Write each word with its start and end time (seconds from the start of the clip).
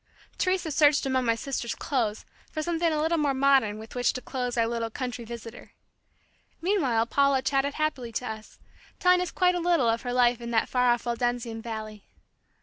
Teresa 0.39 0.71
searched 0.71 1.05
among 1.05 1.25
my 1.25 1.35
sister's 1.35 1.75
clothes 1.75 2.25
for 2.51 2.63
something 2.63 2.91
a 2.91 2.99
little 2.99 3.19
more 3.19 3.35
modern 3.35 3.77
with 3.77 3.93
which 3.93 4.13
to 4.13 4.21
clothe 4.23 4.57
our 4.57 4.65
little 4.65 4.89
country 4.89 5.23
visitor. 5.25 5.73
Meanwhile 6.59 7.05
Paula 7.05 7.43
chatted 7.43 7.75
happily 7.75 8.11
to 8.13 8.25
us, 8.25 8.57
telling 8.97 9.21
us 9.21 9.29
quite 9.29 9.53
a 9.53 9.59
little 9.59 9.87
of 9.87 10.01
her 10.01 10.11
life 10.11 10.41
in 10.41 10.49
that 10.49 10.69
far 10.69 10.89
off 10.89 11.05
Waldensian 11.05 11.61
valley. 11.61 12.03